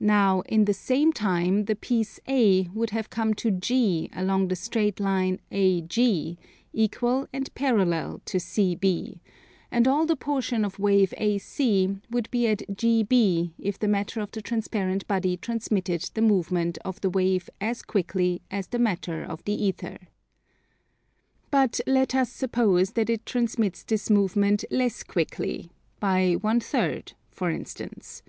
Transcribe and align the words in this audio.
Now 0.00 0.40
in 0.48 0.64
the 0.64 0.72
same 0.72 1.12
time 1.12 1.66
the 1.66 1.76
piece 1.76 2.18
A 2.26 2.70
would 2.72 2.88
have 2.96 3.10
come 3.10 3.34
to 3.34 3.50
G 3.50 4.08
along 4.14 4.48
the 4.48 4.56
straight 4.56 4.98
line 4.98 5.38
AG, 5.50 6.38
equal 6.72 7.28
and 7.30 7.54
parallel 7.54 8.22
to 8.24 8.38
CB; 8.38 9.18
and 9.70 9.86
all 9.86 10.06
the 10.06 10.16
portion 10.16 10.64
of 10.64 10.78
wave 10.78 11.12
AC 11.18 11.94
would 12.10 12.30
be 12.30 12.46
at 12.46 12.60
GB 12.70 13.52
if 13.58 13.78
the 13.78 13.86
matter 13.86 14.22
of 14.22 14.30
the 14.30 14.40
transparent 14.40 15.06
body 15.06 15.36
transmitted 15.36 16.10
the 16.14 16.22
movement 16.22 16.78
of 16.82 16.98
the 17.02 17.10
wave 17.10 17.50
as 17.60 17.82
quickly 17.82 18.40
as 18.50 18.68
the 18.68 18.78
matter 18.78 19.22
of 19.22 19.44
the 19.44 19.62
Ether. 19.62 19.98
But 21.50 21.80
let 21.86 22.14
us 22.14 22.32
suppose 22.32 22.92
that 22.92 23.10
it 23.10 23.26
transmits 23.26 23.82
this 23.84 24.08
movement 24.08 24.64
less 24.70 25.02
quickly, 25.02 25.70
by 25.98 26.36
one 26.40 26.60
third, 26.60 27.12
for 27.30 27.50
instance. 27.50 28.22